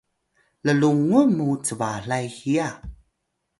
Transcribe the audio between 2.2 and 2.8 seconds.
hiya